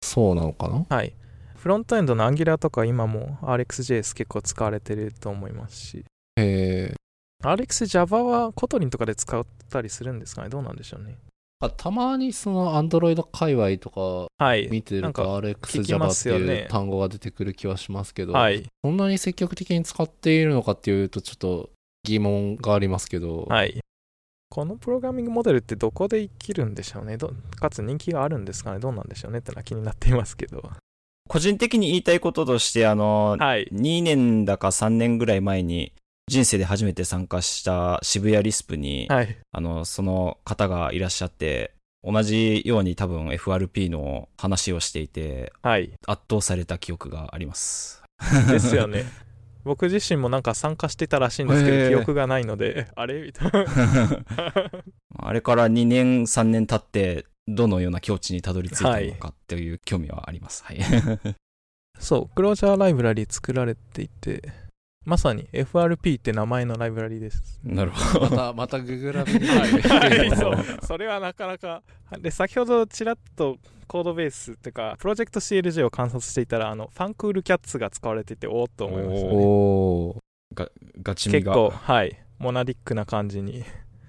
[0.02, 0.86] そうなのかな？
[0.88, 1.14] はい。
[1.56, 6.04] フロントエンドの Angular とか今も RxJS 結構使われてると思いますし、
[6.36, 6.94] へえ。
[7.52, 10.48] RxJava は Kotlin とかで使ったりするんですかね？
[10.48, 11.16] どうなんでしょうね。
[11.60, 14.68] あたまにその、アンドロイド界隈とかはい。
[14.70, 18.64] 見てるとなんか聞き RxJava ってますよねいう単語が出てくる気はしますけど、はい。
[18.82, 21.70] そんなに積極的に使っているのかっていうと、ちょっと
[22.02, 23.80] 疑問がありますけど、はい。
[24.50, 27.16] このプログラミングモデルってどこで生きるんでしょうね？
[27.16, 28.78] どかつ人気があるんですかね？
[28.78, 30.62] どうなんでしょうねってのは気になっていますけど。
[31.26, 33.66] 個人的に言いたいこととして、あの、はい。
[33.72, 35.92] 2年だか3年ぐらい前に、
[36.28, 39.36] 人生で初めて参加した渋谷リスプに、はい。
[39.52, 45.92] あの、その方がいらっしゃって、同じように多分 FRP の話をしていて、はい。
[46.06, 48.02] 圧倒された記憶があります。
[48.50, 49.04] ですよね。
[49.64, 53.22] 僕自身もなんか参加してたらしいんですけど、へー記憶がないので、 あれ？
[53.22, 53.64] みたいな。
[55.16, 60.64] あれから2年、3年経って、どのような境地にたどり着いたのかっていう興味はあります。
[60.64, 60.80] はい。
[61.98, 64.52] そう、クロージャーライブラリ作られていて、
[65.04, 67.60] まさに FRP って名前のライブラリです。
[67.62, 68.30] なるほど。
[68.30, 71.82] また、またググラビにはい、そうそれはなかなか。
[72.20, 79.32] で、先ほどちらっとコードベースっていうか、プロジェクト CLJ を観察していたら、あの、ファンクールキャッツが使われていて、おーっと思いましたね。
[79.34, 80.18] おー
[80.54, 80.68] が
[81.02, 81.52] ガチ味が。
[81.52, 83.62] 結構、はい、モナディックな感じに、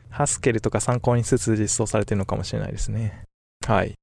[0.10, 3.24] ハスケルとか参考にしつつ実装されてるのかもしれないですね。
[3.68, 3.96] はい。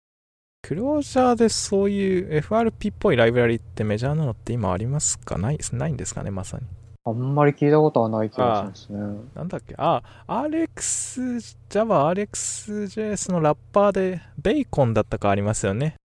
[0.61, 5.39] クロージャーでそういう FRP っぽいライブラリってメジャーなのって今ありますか？
[5.39, 6.67] ないないんですかね、まさに。
[7.05, 8.99] あんまり聞いたことはない気がしますね。
[9.35, 9.75] なんだっけ？
[9.77, 15.97] あ、RX、Java、RxJS のラッパーで、ベーコンだったかありますよね。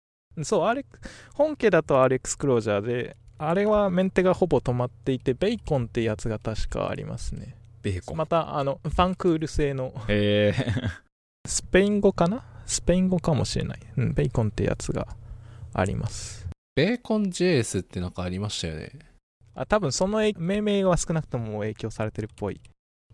[0.42, 0.84] そう、RX、
[1.34, 7.54] 本家だと RX クロージャーで、あれはメンテがほぼ止まっていて、ベーコンってやつが確かありますね。
[7.82, 8.16] ベーコン。
[8.16, 10.52] また、あの、ファンクール製の、え
[11.46, 12.42] スペイン語かな？
[12.66, 13.78] スペイン語かもしれない。
[13.96, 15.06] うん、ベーコンってやつが
[15.72, 16.48] あります。
[16.74, 18.90] ベーコン JS ってなんかありましたよね。
[19.60, 22.60] あ多分その命名は少なくとも影響されてるっぽい。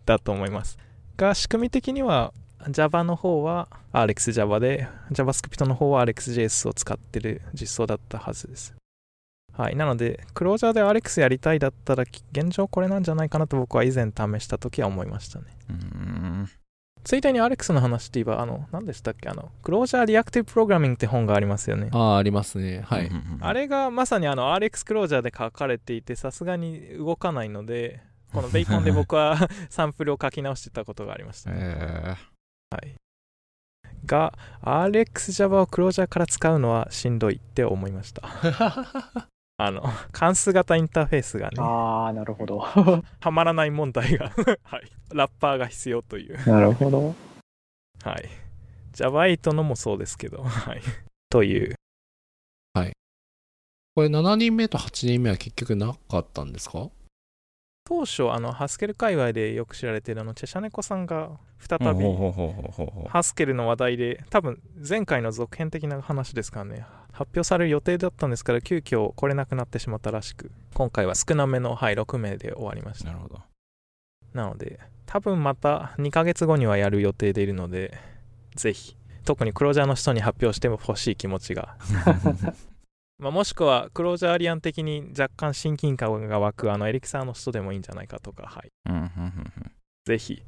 [0.05, 0.77] だと思います。
[1.17, 2.33] が仕組み的には
[2.69, 8.75] Java の方は RxJava で JavaScript の方は RxJS を使ってる実装だったはずです。
[9.53, 15.45] はいなのでクロージャーで Rx やりたいだったら現状これなんじゃないかなと僕は以前試した時は思いましたね。
[15.69, 16.49] うん。
[17.05, 19.29] ついでに Rx の話って言えばあの何でしたっけ？
[19.29, 21.89] あのクロージャーリアクティブプログラミングって本がありますよね。
[21.93, 22.81] ああ、ありますね。
[22.83, 23.11] はい。
[23.41, 28.01] あれがまさにあの RX クロージャーで書かれていてさすがに動かないので
[28.33, 29.37] このベーコンで僕は
[29.69, 31.57] サンプルを書き直してたことがありました、ね。
[31.59, 32.15] え
[32.71, 32.95] はい、
[34.07, 38.23] が RxJava をクロージャーから使うのはしんどいって思いました
[39.57, 42.59] あの 関数型インターフェースがねああ、なるほど。
[43.21, 44.31] はまらない問題が、
[44.63, 46.49] はい、ラッパーが必要という。
[46.49, 47.15] なるほど。
[48.03, 48.29] はい。
[48.93, 50.81] Java8 のもそうですけどはい。
[51.29, 51.75] という。
[53.97, 56.89] これ7人目と8人目は結局なかったんですか？
[57.87, 61.85] 当初あのハスケル界隈でよく知られているあのチェシャネコさんが再び
[63.07, 66.85] ハスケルの話題で多分前回の続編的な話ですからね。
[67.11, 73.11] 発表される予定だったんですから急遽来れなくなってしまったらしく今回は少なめの、はい、6名で終わりました。
[73.11, 73.39] なるほど。
[74.33, 77.97] なので多分また2ヶ月後にはやる予定でいるので
[78.55, 81.75] ぜひ特にクロージャーの人に発表しても欲しい気持ちが、
[83.17, 88.69] まあ、もしくはクロージャーアリアン的に若干親近感が湧くあのエリクサーの人でもいいんじゃないかとかはい
[90.05, 90.43] ぜひ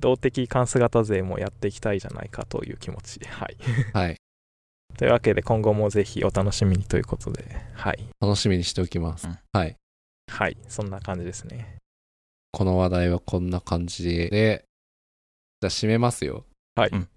[0.00, 3.56] 動的関数型勢もやっていきたいじゃないかという気持ちはい
[3.92, 4.16] はい。
[4.96, 7.44] というわけで今後もぜひお楽しみにということで、
[7.74, 8.08] はい。
[8.20, 9.28] 楽しみにしておきます。
[9.28, 9.76] うんはい。
[10.28, 11.76] はい、そんな感じですね。
[12.50, 14.64] この話題はこんな感じで、
[15.60, 16.44] じゃあ締めますよ。
[16.74, 17.08] はいうん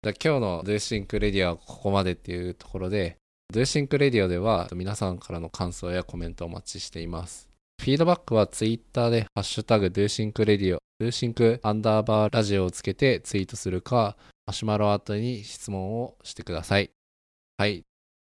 [0.00, 3.16] じゃあ今日の DoSync Radio はここまでっていうところで、
[3.52, 7.48] DoSync Radio では皆さんからの感想やコメントをお待ちしています。
[7.80, 16.90] フィードバックは Twitter でハッシュタグ DoSync Radio、DoSync アンダーバーラジオをつけてツイートするか、マシュマロアートに質問をしてください。
[17.56, 17.84] はい。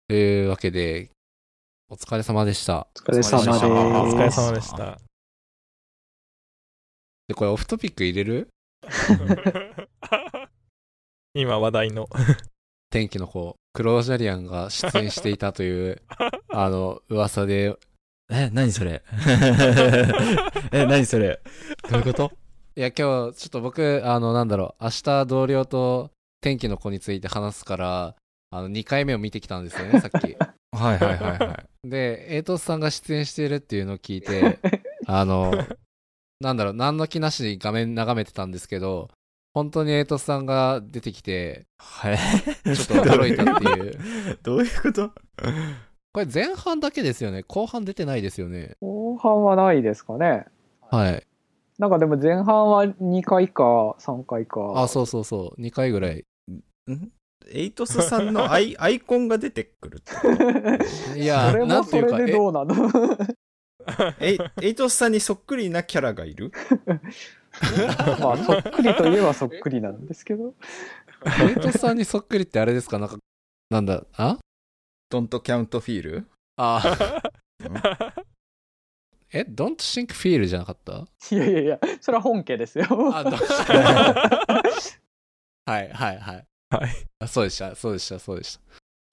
[0.07, 1.11] というわけで、
[1.89, 2.87] お疲れ様でした。
[2.95, 3.65] お疲れ様です。
[3.65, 4.97] おお疲れ様様でした。
[7.27, 8.49] で、これオフトピック入れる？
[11.35, 12.07] 今話題の。
[12.89, 16.01] 天気の子、クロージャリアンが出演していたという、
[16.53, 17.75] あの、噂で、
[18.31, 19.01] え、何それ？
[20.71, 21.39] え、何それ？
[21.89, 22.31] どういうこと？
[22.75, 26.11] いや、今日、ちょっと僕、あの、なんだろう、明日同僚と
[26.41, 28.15] 天気の子について話すから、
[28.51, 30.35] あの、2回目を見てきたんですよね、さっき。
[30.71, 31.89] はいはいはいはい。
[31.89, 34.59] で、エイトスさんが出演しているっていうのを聞いて、
[35.05, 35.51] あの、
[36.39, 39.09] なんだろう、何の気なしに画面眺めてたんですけど、
[39.53, 42.17] 本当にエイトスさんが出てきて、はい。
[42.17, 43.99] ちょっと驚いたっていう。
[44.41, 45.11] どういうこと？
[46.13, 47.43] これ前半だけですよね。
[47.43, 48.77] 後半出てないですよね。
[48.81, 50.45] 後半はないですかね。
[50.89, 51.23] はい。
[51.79, 53.63] なんかでも前半は2回か
[53.99, 54.73] 3回か。
[54.75, 55.61] あ、そうそうそう。
[55.61, 56.25] 2回ぐらい。
[57.51, 62.75] エイトスさんの アイアイコンが出てくるって いや、それなんていうか、もそれでえどうなの？
[64.19, 66.51] えエイトスさんにそっくりなキャラがいる？
[68.19, 70.53] まあそっくりといえばそっくりなんですけど。
[71.47, 72.99] エイトスさんにそっくりってあれですか？
[72.99, 73.17] なんか、
[73.69, 74.37] なんだ、あ？
[75.09, 76.27] ドントキャウントフィール？
[76.57, 77.21] あ、
[79.31, 81.05] え ?Don't think feel じゃなかった？
[81.31, 82.85] いやいやいや、それは本家ですよ。
[83.13, 83.33] あ、どう
[85.65, 86.45] はいはいはい。
[86.69, 86.89] はい。
[87.19, 88.59] あそうでした、そうでした、そうでした。
[88.59, 88.63] い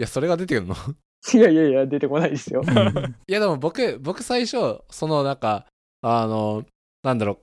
[0.00, 0.74] や、それが出てくるの？
[1.34, 2.62] いやいやいや、出てこないですよ。
[3.28, 5.66] いや、でも僕、僕最初、そのなんか、
[6.02, 6.64] あの、
[7.02, 7.38] なんだろう、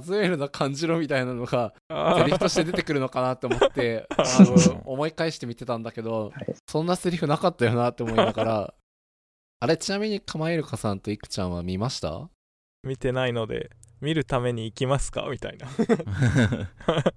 [0.00, 1.74] 数えるな感じろみたいなのが、
[2.16, 6.54] セリフとして出てくるのかなって思って、 あの、思い返して見てたんだけど、はい。
[6.66, 8.74] そんなセリフなかったよなって思いながら、
[9.60, 12.30] あれ、ちなみに、かまえるかさんといくちゃんは見ました？
[12.82, 13.70] 見てないので、
[14.00, 15.28] 見るために行きますか？
[15.30, 15.68] みたいな。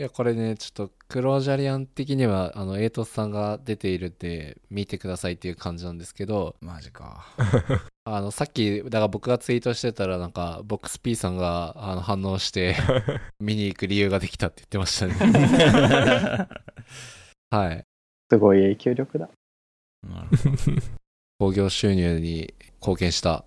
[0.00, 7.26] いや、これね、ちょっと、クロージャリアン的には、あの、エイトスさんが出ているんで、見てくださいっていう感じなんですけど、マジか。
[8.04, 12.76] あの、さっき、だから僕がツイートしてたら、なんか、ボックス P さんが、あの、反応して、
[13.40, 16.48] 見に行く理由ができたって言ってましたね。
[17.50, 17.84] はい。
[18.30, 19.28] すごい影響力だ。
[20.08, 20.28] なる
[21.38, 23.44] ほ興行収入に貢献した。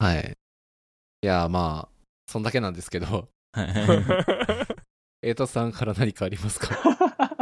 [0.00, 0.36] どはい。
[1.22, 3.28] いや、まあ、そんだけなんですけど、
[5.22, 6.76] エイトさんから何かありますか？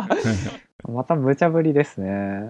[0.88, 2.42] また無茶ぶりですね。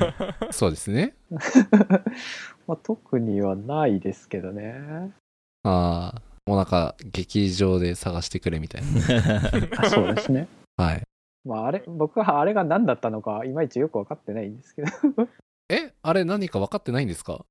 [0.50, 1.14] そうですね。
[2.66, 5.12] まあ、特にはないですけどね。
[5.62, 8.82] ああ、もうなんか、劇場で探してくれみたい
[9.78, 10.48] あそうですね。
[10.76, 10.84] な。
[10.84, 11.02] はい。
[11.44, 14.88] まあ、あれ、僕はあれが何だったのか、いまいちよく分かってないんですけど、
[15.68, 15.92] え？
[16.02, 17.44] あれ何か分かってないんですか？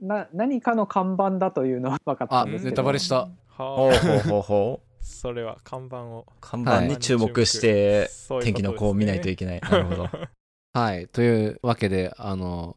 [0.00, 2.70] な何かの看板だというのは分かったあ、んですけど。
[2.70, 3.28] ネタバレした。
[3.48, 4.93] ほうはほうほうほう。
[5.04, 6.26] あ、それは看板を。
[6.40, 8.10] 看板に注目して、
[8.42, 9.60] 天気の子を見ないといけない。
[9.60, 10.10] なるほど。
[10.72, 11.06] はい。
[11.08, 12.76] というわけで、あの、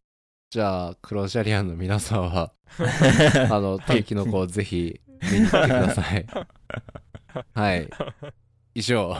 [0.50, 2.52] じゃあ、クロージャリアンの皆さんは、
[3.50, 5.00] あの、天気の子をぜひ
[5.32, 6.26] 見に来てください。
[7.54, 7.88] はい。
[8.74, 9.16] 以上。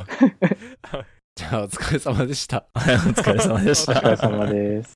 [1.35, 2.67] じゃあ、お疲れ様でした。
[2.75, 4.11] お疲れ様でしたお疲。
[4.11, 4.87] れ様です。